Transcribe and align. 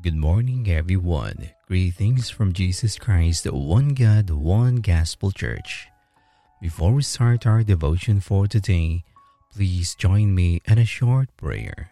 Good 0.00 0.14
morning, 0.14 0.70
everyone. 0.70 1.50
Greetings 1.66 2.30
from 2.30 2.52
Jesus 2.52 2.96
Christ, 2.96 3.50
one 3.50 3.94
God, 3.94 4.30
one 4.30 4.76
Gospel 4.76 5.32
Church. 5.32 5.88
Before 6.62 6.92
we 6.92 7.02
start 7.02 7.48
our 7.48 7.64
devotion 7.64 8.20
for 8.20 8.46
today, 8.46 9.02
please 9.52 9.96
join 9.96 10.36
me 10.36 10.62
in 10.66 10.78
a 10.78 10.84
short 10.84 11.36
prayer. 11.36 11.90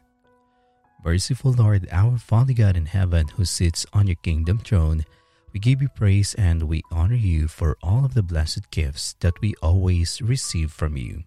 Merciful 1.05 1.51
Lord, 1.51 1.89
our 1.91 2.17
Father 2.17 2.53
God 2.53 2.77
in 2.77 2.87
heaven, 2.87 3.27
who 3.35 3.45
sits 3.45 3.85
on 3.93 4.07
your 4.07 4.23
kingdom 4.23 4.59
throne, 4.59 5.05
we 5.53 5.59
give 5.59 5.83
you 5.83 5.89
praise 5.89 6.33
and 6.35 6.63
we 6.63 6.83
honor 6.93 7.17
you 7.17 7.49
for 7.49 7.77
all 7.83 8.05
of 8.05 8.15
the 8.15 8.23
blessed 8.23 8.71
gifts 8.71 9.17
that 9.19 9.41
we 9.41 9.55
always 9.63 10.23
receive 10.23 10.71
from 10.71 10.97
you. 10.97 11.25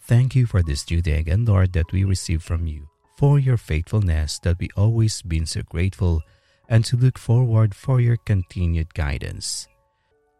Thank 0.00 0.34
you 0.34 0.46
for 0.46 0.64
this 0.64 0.90
new 0.90 1.00
day 1.00 1.20
again, 1.20 1.44
Lord, 1.44 1.74
that 1.74 1.92
we 1.92 2.02
receive 2.02 2.42
from 2.42 2.66
you 2.66 2.88
for 3.16 3.38
your 3.38 3.56
faithfulness 3.56 4.38
that 4.40 4.58
we 4.58 4.68
always 4.76 5.22
been 5.22 5.46
so 5.46 5.62
grateful 5.62 6.22
and 6.68 6.84
to 6.84 6.96
look 6.96 7.18
forward 7.18 7.74
for 7.74 8.00
your 8.00 8.16
continued 8.16 8.92
guidance. 8.94 9.68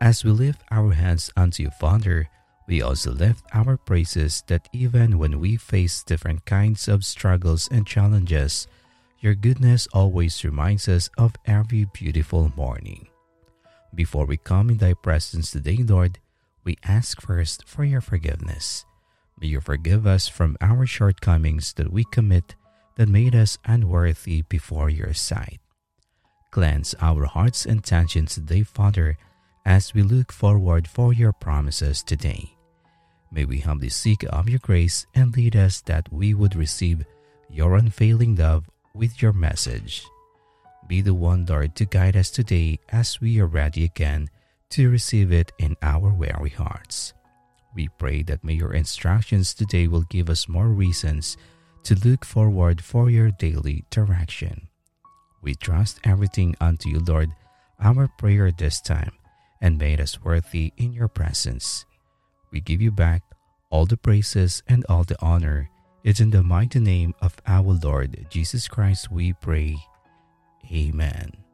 As 0.01 0.25
we 0.25 0.31
lift 0.31 0.61
our 0.71 0.93
hands 0.93 1.31
unto 1.37 1.63
you, 1.63 1.71
Father, 1.81 2.29
we 2.69 2.83
also 2.83 3.13
lift 3.13 3.45
our 3.55 3.77
praises 3.77 4.43
that 4.49 4.69
even 4.73 5.19
when 5.19 5.41
we 5.41 5.57
face 5.57 6.03
different 6.03 6.45
kinds 6.45 6.89
of 6.89 7.05
struggles 7.05 7.69
and 7.71 7.87
challenges, 7.87 8.67
your 9.21 9.35
goodness 9.35 9.89
always 9.95 10.45
reminds 10.45 10.89
us 10.89 11.09
of 11.17 11.33
every 11.47 11.87
beautiful 11.95 12.53
morning. 12.57 13.07
Before 13.95 14.27
we 14.27 14.37
come 14.37 14.69
in 14.69 14.79
thy 14.79 14.93
presence 14.93 15.51
today, 15.51 15.79
Lord, 15.79 16.19
we 16.65 16.77
ask 16.85 17.21
first 17.21 17.67
for 17.67 17.85
your 17.85 18.03
forgiveness. 18.03 18.85
May 19.41 19.49
you 19.49 19.61
forgive 19.61 20.07
us 20.07 20.29
from 20.29 20.57
our 20.61 20.85
shortcomings 20.87 21.73
that 21.75 21.93
we 21.93 22.05
commit 22.05 22.55
that 22.97 23.09
made 23.09 23.35
us 23.35 23.59
unworthy 23.65 24.43
before 24.43 24.91
your 24.91 25.15
sight. 25.15 25.61
Cleanse 26.51 26.95
our 27.01 27.27
hearts 27.27 27.65
and 27.65 27.77
intentions 27.77 28.35
today, 28.35 28.63
Father, 28.63 29.19
as 29.65 29.95
we 29.95 30.03
look 30.03 30.33
forward 30.33 30.89
for 30.89 31.13
your 31.13 31.33
promises 31.33 32.03
today. 32.03 32.57
May 33.31 33.45
we 33.45 33.59
humbly 33.59 33.91
seek 33.91 34.25
of 34.31 34.49
your 34.49 34.61
grace 34.61 35.07
and 35.15 35.37
lead 35.37 35.57
us 35.57 35.81
that 35.83 36.11
we 36.13 36.33
would 36.33 36.57
receive 36.57 37.05
your 37.51 37.77
unfailing 37.77 38.37
love 38.37 38.69
with 38.95 39.21
your 39.21 39.33
message. 39.33 40.05
Be 40.89 41.01
the 41.01 41.15
one, 41.15 41.45
Lord, 41.45 41.75
to 41.77 41.85
guide 41.85 42.17
us 42.17 42.31
today 42.31 42.79
as 42.89 43.21
we 43.21 43.41
are 43.41 43.47
ready 43.47 43.85
again 43.85 44.31
to 44.71 44.89
receive 44.89 45.33
it 45.33 45.53
in 45.59 45.77
our 45.83 46.11
weary 46.11 46.51
hearts. 46.51 47.13
We 47.75 47.89
pray 47.99 48.23
that 48.23 48.45
may 48.45 48.55
your 48.55 48.73
instructions 48.73 49.53
today 49.53 49.89
will 49.89 50.03
give 50.03 50.31
us 50.31 50.49
more 50.49 50.69
reasons 50.69 51.37
to 51.87 51.95
look 51.95 52.25
forward 52.25 52.83
for 52.83 53.09
your 53.09 53.31
daily 53.31 53.85
direction. 53.91 54.67
We 55.41 55.55
trust 55.55 56.01
everything 56.03 56.57
unto 56.61 56.89
you, 56.89 56.99
Lord, 56.99 57.31
our 57.79 58.09
prayer 58.19 58.51
this 58.51 58.81
time, 58.81 59.13
and 59.63 59.79
made 59.79 60.01
us 60.01 60.21
worthy 60.21 60.73
in 60.77 60.93
your 60.93 61.07
presence. 61.07 61.87
We 62.51 62.61
give 62.61 62.83
you 62.83 62.91
back 62.91 63.23
all 63.71 63.87
the 63.87 63.97
praises 63.97 64.65
and 64.67 64.85
all 64.89 65.05
the 65.05 65.17
honor. 65.23 65.71
It's 66.03 66.19
in 66.19 66.31
the 66.31 66.43
mighty 66.43 66.81
name 66.81 67.15
of 67.23 67.37
our 67.47 67.79
Lord 67.79 68.27
Jesus 68.31 68.67
Christ 68.67 69.13
we 69.13 69.33
pray. 69.35 69.77
Amen. 70.73 71.46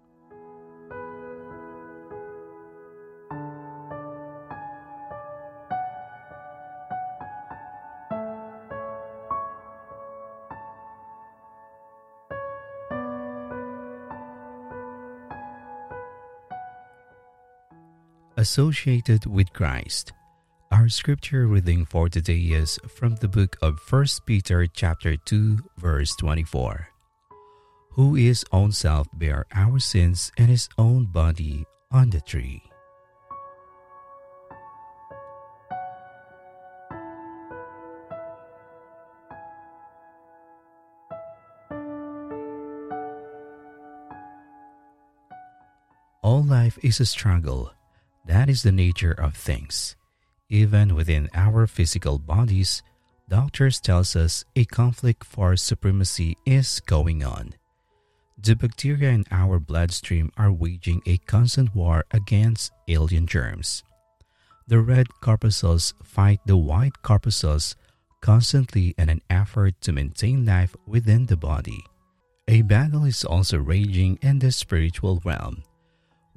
Associated 18.42 19.24
with 19.24 19.52
Christ. 19.52 20.10
Our 20.72 20.88
scripture 20.88 21.46
reading 21.46 21.86
for 21.86 22.08
today 22.08 22.58
is 22.58 22.74
from 22.90 23.14
the 23.22 23.28
book 23.28 23.54
of 23.62 23.78
1 23.78 24.26
Peter 24.26 24.66
chapter 24.66 25.14
2 25.14 25.58
verse 25.78 26.16
24. 26.16 26.88
Who 27.92 28.18
his 28.18 28.42
own 28.50 28.72
self 28.72 29.06
bare 29.14 29.46
our 29.54 29.78
sins 29.78 30.32
and 30.36 30.50
his 30.50 30.68
own 30.76 31.06
body 31.06 31.62
on 31.92 32.10
the 32.10 32.20
tree. 32.20 32.66
All 46.24 46.42
life 46.42 46.76
is 46.82 46.98
a 46.98 47.06
struggle 47.06 47.70
that 48.26 48.48
is 48.48 48.62
the 48.62 48.72
nature 48.72 49.12
of 49.12 49.34
things. 49.34 49.96
Even 50.48 50.94
within 50.94 51.28
our 51.34 51.66
physical 51.66 52.18
bodies, 52.18 52.82
doctors 53.28 53.80
tells 53.80 54.14
us 54.14 54.44
a 54.54 54.64
conflict 54.66 55.24
for 55.24 55.56
supremacy 55.56 56.36
is 56.44 56.80
going 56.80 57.24
on. 57.24 57.54
The 58.38 58.54
bacteria 58.54 59.10
in 59.10 59.24
our 59.30 59.58
bloodstream 59.58 60.30
are 60.36 60.52
waging 60.52 61.02
a 61.06 61.18
constant 61.18 61.74
war 61.74 62.04
against 62.10 62.72
alien 62.88 63.26
germs. 63.26 63.82
The 64.66 64.80
red 64.80 65.08
corpuscles 65.20 65.94
fight 66.02 66.40
the 66.46 66.56
white 66.56 67.02
corpuscles 67.02 67.76
constantly 68.20 68.94
in 68.98 69.08
an 69.08 69.20
effort 69.28 69.80
to 69.82 69.92
maintain 69.92 70.44
life 70.44 70.74
within 70.86 71.26
the 71.26 71.36
body. 71.36 71.84
A 72.48 72.62
battle 72.62 73.04
is 73.04 73.24
also 73.24 73.58
raging 73.58 74.18
in 74.22 74.38
the 74.38 74.52
spiritual 74.52 75.20
realm 75.24 75.62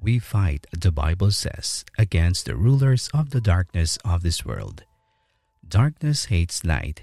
we 0.05 0.19
fight, 0.19 0.67
the 0.71 0.91
Bible 0.91 1.31
says, 1.31 1.83
against 1.97 2.45
the 2.45 2.55
rulers 2.55 3.09
of 3.11 3.31
the 3.31 3.41
darkness 3.41 3.97
of 4.05 4.21
this 4.21 4.45
world. 4.45 4.83
Darkness 5.67 6.25
hates 6.25 6.63
light. 6.63 7.01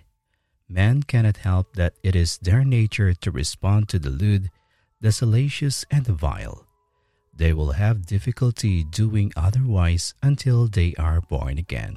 Men 0.69 1.03
cannot 1.03 1.39
help 1.39 1.75
that 1.75 1.95
it 2.05 2.15
is 2.15 2.39
their 2.39 2.63
nature 2.63 3.13
to 3.13 3.33
respond 3.33 3.89
to 3.89 3.99
the 3.99 4.09
lewd, 4.09 4.51
the 5.01 5.11
salacious, 5.11 5.85
and 5.91 6.05
the 6.05 6.13
vile. 6.13 6.65
They 7.35 7.53
will 7.53 7.73
have 7.73 8.07
difficulty 8.07 8.85
doing 8.85 9.33
otherwise 9.35 10.15
until 10.23 10.69
they 10.69 10.95
are 10.95 11.21
born 11.21 11.59
again. 11.59 11.97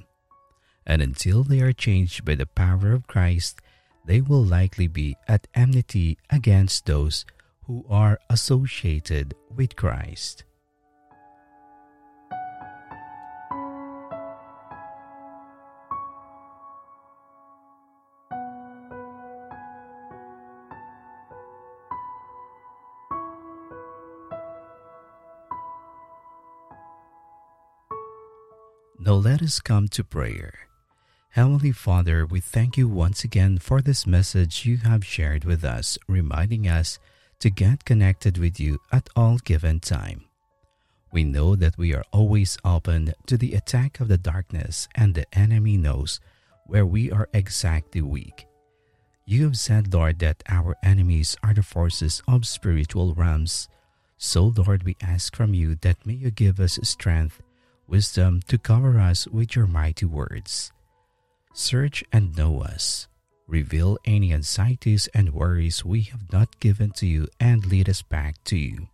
And 0.87 1.03
until 1.03 1.43
they 1.43 1.61
are 1.61 1.71
changed 1.71 2.25
by 2.25 2.33
the 2.33 2.47
power 2.47 2.93
of 2.93 3.05
Christ, 3.05 3.61
they 4.05 4.21
will 4.21 4.43
likely 4.43 4.87
be 4.87 5.15
at 5.27 5.47
enmity 5.53 6.17
against 6.31 6.87
those 6.87 7.25
who 7.67 7.85
are 7.89 8.17
associated 8.27 9.35
with 9.55 9.75
Christ. 9.75 10.43
Now 29.05 29.13
let 29.13 29.43
us 29.43 29.59
come 29.59 29.87
to 29.89 30.03
prayer. 30.03 30.51
Heavenly 31.29 31.71
Father, 31.71 32.25
we 32.25 32.39
thank 32.39 32.75
you 32.75 32.87
once 32.87 33.23
again 33.23 33.59
for 33.59 33.79
this 33.79 34.07
message 34.07 34.65
you 34.65 34.77
have 34.77 35.05
shared 35.05 35.45
with 35.45 35.63
us, 35.63 35.99
reminding 36.07 36.67
us 36.67 36.97
to 37.37 37.51
get 37.51 37.85
connected 37.85 38.39
with 38.39 38.59
you 38.59 38.79
at 38.91 39.07
all 39.15 39.37
given 39.37 39.79
time. 39.79 40.25
We 41.11 41.23
know 41.23 41.55
that 41.55 41.77
we 41.77 41.93
are 41.93 42.03
always 42.11 42.57
open 42.65 43.13
to 43.27 43.37
the 43.37 43.53
attack 43.53 43.99
of 43.99 44.07
the 44.07 44.17
darkness, 44.17 44.87
and 44.95 45.13
the 45.13 45.27
enemy 45.37 45.77
knows 45.77 46.19
where 46.65 46.85
we 46.87 47.11
are 47.11 47.29
exactly 47.31 48.01
weak. 48.01 48.47
You 49.27 49.43
have 49.43 49.57
said, 49.57 49.93
Lord, 49.93 50.17
that 50.19 50.41
our 50.49 50.75
enemies 50.83 51.37
are 51.43 51.53
the 51.53 51.61
forces 51.61 52.23
of 52.27 52.47
spiritual 52.47 53.13
realms. 53.13 53.69
So, 54.17 54.51
Lord, 54.57 54.81
we 54.81 54.97
ask 54.99 55.35
from 55.35 55.53
you 55.53 55.75
that 55.81 56.07
may 56.07 56.13
you 56.13 56.31
give 56.31 56.59
us 56.59 56.79
strength 56.81 57.43
wisdom 57.87 58.41
to 58.47 58.57
cover 58.57 58.99
us 58.99 59.27
with 59.27 59.55
your 59.55 59.67
mighty 59.67 60.05
words. 60.05 60.71
Search 61.53 62.03
and 62.11 62.35
know 62.35 62.61
us. 62.61 63.07
Reveal 63.47 63.97
any 64.05 64.33
anxieties 64.33 65.07
and 65.13 65.33
worries 65.33 65.85
we 65.85 66.01
have 66.01 66.31
not 66.33 66.59
given 66.59 66.91
to 66.91 67.05
you 67.05 67.27
and 67.39 67.65
lead 67.65 67.87
us 67.87 68.01
back 68.01 68.43
to 68.45 68.57
you. 68.57 68.89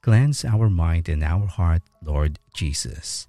Cleanse 0.00 0.44
our 0.44 0.70
mind 0.70 1.08
and 1.08 1.22
our 1.22 1.46
heart, 1.46 1.82
Lord 2.02 2.38
Jesus. 2.54 3.28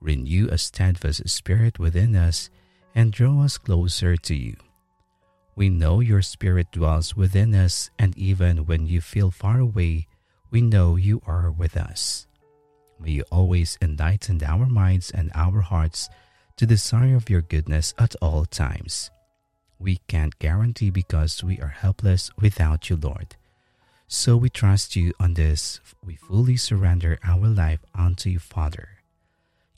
Renew 0.00 0.48
a 0.48 0.58
steadfast 0.58 1.28
spirit 1.28 1.78
within 1.78 2.16
us 2.16 2.48
and 2.94 3.12
draw 3.12 3.42
us 3.42 3.58
closer 3.58 4.16
to 4.16 4.34
you. 4.34 4.56
We 5.56 5.68
know 5.68 6.00
your 6.00 6.22
spirit 6.22 6.70
dwells 6.70 7.16
within 7.16 7.54
us, 7.54 7.90
and 7.98 8.16
even 8.16 8.66
when 8.66 8.86
you 8.86 9.00
feel 9.00 9.30
far 9.30 9.58
away, 9.58 10.06
we 10.50 10.60
know 10.60 10.96
you 10.96 11.22
are 11.26 11.50
with 11.50 11.76
us. 11.76 12.26
May 12.98 13.10
you 13.10 13.24
always 13.30 13.78
enlighten 13.82 14.42
our 14.42 14.66
minds 14.66 15.10
and 15.10 15.30
our 15.34 15.60
hearts 15.60 16.08
to 16.56 16.66
desire 16.66 17.16
of 17.16 17.28
your 17.28 17.42
goodness 17.42 17.94
at 17.98 18.14
all 18.22 18.44
times. 18.46 19.10
We 19.78 19.98
can't 20.08 20.38
guarantee 20.38 20.90
because 20.90 21.44
we 21.44 21.60
are 21.60 21.68
helpless 21.68 22.30
without 22.40 22.88
you, 22.88 22.96
Lord. 22.96 23.36
So 24.08 24.36
we 24.36 24.48
trust 24.48 24.96
you 24.96 25.12
on 25.20 25.34
this. 25.34 25.80
We 26.04 26.16
fully 26.16 26.56
surrender 26.56 27.18
our 27.24 27.46
life 27.48 27.80
unto 27.94 28.30
you, 28.30 28.38
Father. 28.38 28.88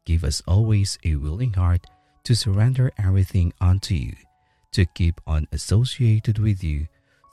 Give 0.05 0.23
us 0.23 0.43
always 0.47 0.99
a 1.05 1.17
willing 1.17 1.55
heart 1.55 1.87
to 2.25 2.37
surrender 2.37 2.93
everything 2.99 3.53
unto 3.61 3.95
you, 3.95 4.15
to 4.73 4.87
keep 4.87 5.21
on 5.27 5.49
associated 5.51 6.39
with 6.39 6.63
you 6.63 6.87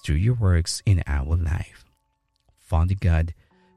through 0.04 0.16
your 0.16 0.36
works 0.36 0.82
in 0.86 1.04
our 1.06 1.36
life. 1.36 1.86
Father 2.60 2.96
God, 2.96 3.34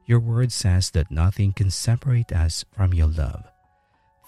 your 0.09 0.19
word 0.19 0.51
says 0.51 0.91
that 0.93 1.11
nothing 1.11 1.53
can 1.53 1.71
separate 1.71 2.33
us 2.33 2.65
from 2.73 2.95
your 2.95 3.09
love. 3.09 3.45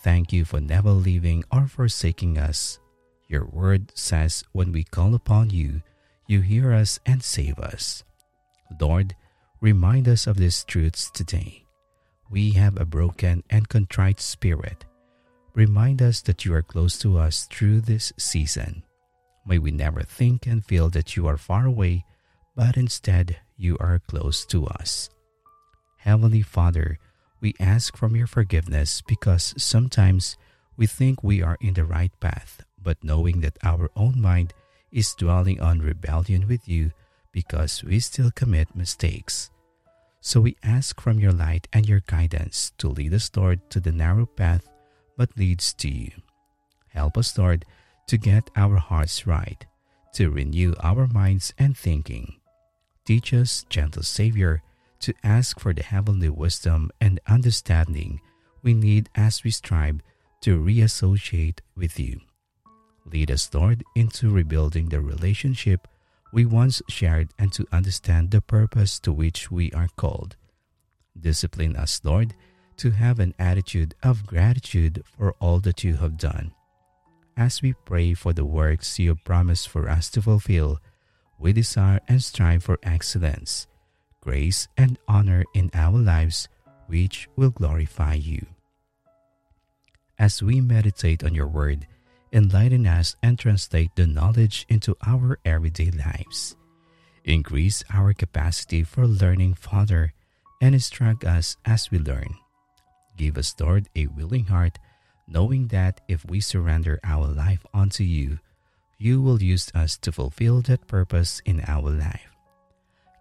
Thank 0.05 0.31
you 0.31 0.45
for 0.45 0.61
never 0.61 0.91
leaving 0.91 1.43
or 1.51 1.67
forsaking 1.67 2.37
us. 2.37 2.79
Your 3.29 3.47
word 3.47 3.91
says 3.95 4.45
when 4.53 4.73
we 4.73 4.85
call 4.85 5.15
upon 5.15 5.49
you, 5.49 5.81
you 6.27 6.43
hear 6.43 6.75
us 6.75 7.01
and 7.07 7.23
save 7.23 7.59
us. 7.59 8.05
Lord, 8.79 9.17
remind 9.63 10.07
us 10.07 10.27
of 10.27 10.37
these 10.37 10.65
truths 10.65 11.11
today. 11.11 11.65
We 12.29 12.51
have 12.53 12.79
a 12.79 12.85
broken 12.85 13.43
and 13.49 13.67
contrite 13.67 14.21
spirit. 14.21 14.85
Remind 15.55 16.03
us 16.03 16.21
that 16.23 16.45
you 16.45 16.53
are 16.53 16.63
close 16.63 16.99
to 16.99 17.17
us 17.17 17.49
through 17.51 17.81
this 17.81 18.13
season. 18.19 18.83
May 19.47 19.59
we 19.59 19.71
never 19.71 20.03
think 20.03 20.47
and 20.47 20.63
feel 20.63 20.91
that 20.91 21.17
you 21.17 21.27
are 21.27 21.39
far 21.39 21.65
away, 21.65 22.05
but 22.55 22.77
instead 22.77 23.39
you 23.57 23.79
are 23.81 23.99
close 24.07 24.45
to 24.47 24.67
us. 24.67 25.09
Heavenly 26.01 26.41
Father, 26.41 26.99
we 27.43 27.55
ask 27.61 27.95
from 27.95 28.17
your 28.17 28.27
forgiveness 28.27 29.03
because 29.03 29.53
sometimes 29.59 30.39
we 30.77 30.87
think 30.87 31.23
we 31.23 31.43
are 31.43 31.59
in 31.61 31.75
the 31.75 31.85
right 31.85 32.13
path, 32.21 32.65
but 32.83 33.05
knowing 33.05 33.41
that 33.43 33.59
our 33.63 33.91
own 33.95 34.21
mind 34.21 34.55
is 34.91 35.15
dwelling 35.15 35.61
on 35.61 35.81
rebellion 35.81 36.49
with 36.49 36.67
you 36.67 36.93
because 37.33 37.85
we 37.85 38.01
still 38.01 38.31
commit 38.31 38.75
mistakes. 38.75 39.51
So 40.23 40.41
we 40.41 40.57
ask 40.63 40.99
from 41.01 41.21
your 41.21 41.33
light 41.33 41.69
and 41.71 41.87
your 41.87 42.01
guidance 42.01 42.73
to 42.79 42.89
lead 42.89 43.13
us, 43.13 43.31
Lord, 43.37 43.69
to 43.69 43.79
the 43.79 43.93
narrow 43.93 44.25
path 44.25 44.67
but 45.19 45.37
leads 45.37 45.75
to 45.75 45.89
you. 45.91 46.13
Help 46.89 47.19
us, 47.19 47.37
Lord, 47.37 47.67
to 48.07 48.17
get 48.17 48.49
our 48.57 48.79
hearts 48.79 49.27
right, 49.27 49.67
to 50.15 50.31
renew 50.31 50.75
our 50.83 51.07
minds 51.07 51.53
and 51.59 51.77
thinking. 51.77 52.41
Teach 53.05 53.35
us, 53.35 53.67
gentle 53.69 54.03
Savior, 54.03 54.63
to 55.01 55.15
ask 55.23 55.59
for 55.59 55.73
the 55.73 55.83
heavenly 55.83 56.29
wisdom 56.29 56.91
and 57.01 57.21
understanding 57.27 58.21
we 58.63 58.75
need 58.75 59.09
as 59.15 59.43
we 59.45 59.51
strive 59.51 60.01
to 60.43 60.59
reassociate 60.59 61.61
with 61.77 61.99
you. 61.99 62.21
Lead 63.07 63.31
us, 63.31 63.51
Lord, 63.53 63.83
into 63.97 64.31
rebuilding 64.31 64.89
the 64.89 65.01
relationship 65.01 65.89
we 66.33 66.47
once 66.47 66.81
shared 66.89 67.31
and 67.39 67.53
to 67.53 67.67
understand 67.73 68.31
the 68.31 68.41
purpose 68.41 69.01
to 69.01 69.13
which 69.13 69.51
we 69.51 69.73
are 69.73 69.89
called. 69.97 70.37
Discipline 71.19 71.77
us, 71.77 72.01
Lord, 72.05 72.35
to 72.77 72.93
have 72.93 73.19
an 73.19 73.35
attitude 73.39 73.95
of 74.03 74.27
gratitude 74.27 75.03
for 75.05 75.33
all 75.41 75.61
that 75.61 75.83
you 75.83 75.97
have 75.97 76.17
done. 76.17 76.53
As 77.37 77.63
we 77.63 77.75
pray 77.85 78.15
for 78.15 78.33
the 78.33 78.45
works 78.45 78.99
you 78.99 79.09
have 79.11 79.25
promised 79.25 79.69
for 79.69 79.89
us 79.89 80.11
to 80.11 80.23
fulfill, 80.23 80.79
we 81.39 81.53
desire 81.53 82.01
and 82.07 82.23
strive 82.23 82.63
for 82.63 82.79
excellence, 82.83 83.67
grace, 84.21 84.69
and 84.77 84.99
honor 85.09 85.45
in 85.55 85.71
our 85.75 85.99
lives, 85.99 86.49
which 86.87 87.29
will 87.37 87.51
glorify 87.51 88.15
you. 88.15 88.45
As 90.19 90.43
we 90.43 90.61
meditate 90.61 91.25
on 91.25 91.35
your 91.35 91.49
word, 91.49 91.87
enlighten 92.33 92.87
us 92.87 93.17
and 93.23 93.39
translate 93.39 93.91
the 93.97 94.07
knowledge 94.07 94.67
into 94.69 94.97
our 95.07 95.39
everyday 95.45 95.91
lives. 95.91 96.57
Increase 97.25 97.83
our 97.93 98.13
capacity 98.13 98.83
for 98.83 99.07
learning, 99.07 99.55
Father, 99.55 100.13
and 100.61 100.75
instruct 100.75 101.25
us 101.25 101.57
as 101.65 101.91
we 101.91 101.99
learn. 101.99 102.35
Give 103.17 103.37
us, 103.37 103.55
Lord, 103.59 103.89
a 103.97 104.07
willing 104.07 104.47
heart, 104.47 104.79
knowing 105.27 105.69
that 105.69 106.01
if 106.09 106.25
we 106.25 106.41
surrender 106.41 107.01
our 107.05 107.27
life 107.27 107.65
unto 107.73 108.05
you, 108.05 108.39
you 108.99 109.23
will 109.23 109.43
use 109.43 109.71
us 109.75 109.97
to 109.99 110.13
fulfill 110.13 110.61
that 110.63 110.87
purpose 110.87 111.41
in 111.45 111.63
our 111.67 111.91
life. 111.91 112.30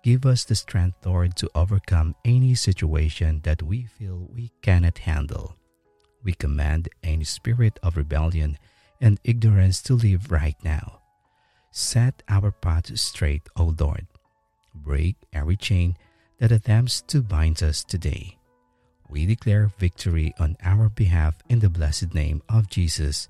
Give 0.01 0.25
us 0.25 0.45
the 0.45 0.55
strength, 0.55 1.05
Lord, 1.05 1.35
to 1.37 1.49
overcome 1.53 2.15
any 2.23 2.55
situation 2.55 3.41
that 3.43 3.61
we 3.61 3.83
feel 3.83 4.29
we 4.33 4.51
cannot 4.61 4.99
handle. 4.99 5.55
We 6.23 6.33
command 6.33 6.89
any 7.03 7.25
spirit 7.25 7.79
of 7.83 7.97
rebellion 7.97 8.57
and 9.01 9.19
ignorance 9.23 9.81
to 9.83 9.93
leave 9.93 10.31
right 10.31 10.55
now. 10.63 11.01
Set 11.71 12.23
our 12.29 12.51
path 12.51 12.97
straight, 12.97 13.43
O 13.55 13.75
Lord. 13.77 14.07
Break 14.73 15.15
every 15.33 15.57
chain 15.57 15.97
that 16.39 16.51
attempts 16.51 17.01
to 17.01 17.21
bind 17.21 17.61
us 17.61 17.83
today. 17.83 18.37
We 19.09 19.25
declare 19.25 19.71
victory 19.77 20.33
on 20.39 20.55
our 20.63 20.87
behalf 20.89 21.35
in 21.49 21.59
the 21.59 21.69
blessed 21.69 22.13
name 22.13 22.41
of 22.47 22.69
Jesus, 22.69 23.27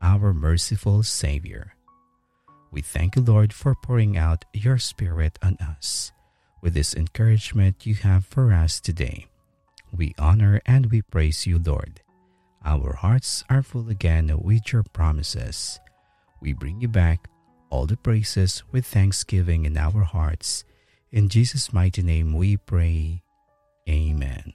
our 0.00 0.32
merciful 0.32 1.02
Savior. 1.02 1.74
We 2.72 2.80
thank 2.80 3.16
you, 3.16 3.22
Lord, 3.22 3.52
for 3.52 3.74
pouring 3.74 4.16
out 4.16 4.46
your 4.54 4.78
Spirit 4.78 5.38
on 5.42 5.58
us. 5.60 6.10
With 6.62 6.72
this 6.72 6.94
encouragement 6.94 7.84
you 7.84 7.94
have 7.96 8.24
for 8.24 8.52
us 8.52 8.80
today, 8.80 9.26
we 9.92 10.14
honor 10.18 10.60
and 10.64 10.86
we 10.86 11.02
praise 11.02 11.46
you, 11.46 11.58
Lord. 11.58 12.00
Our 12.64 12.94
hearts 12.94 13.44
are 13.50 13.62
full 13.62 13.90
again 13.90 14.32
with 14.40 14.72
your 14.72 14.84
promises. 14.84 15.80
We 16.40 16.54
bring 16.54 16.80
you 16.80 16.88
back 16.88 17.28
all 17.68 17.86
the 17.86 17.96
praises 17.96 18.62
with 18.72 18.86
thanksgiving 18.86 19.66
in 19.66 19.76
our 19.76 20.02
hearts. 20.02 20.64
In 21.10 21.28
Jesus' 21.28 21.72
mighty 21.72 22.02
name 22.02 22.32
we 22.32 22.56
pray. 22.56 23.22
Amen. 23.88 24.54